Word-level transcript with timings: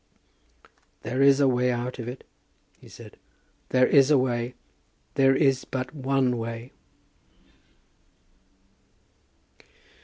"There 1.03 1.21
is 1.21 1.39
a 1.39 1.47
way 1.47 1.71
out 1.71 1.99
of 1.99 2.07
it," 2.07 2.23
he 2.79 2.89
said. 2.89 3.17
"There 3.69 3.85
is 3.85 4.09
a 4.09 4.17
way. 4.17 4.55
There 5.13 5.35
is 5.35 5.63
but 5.63 5.93
one 5.93 6.39
way." 6.39 6.71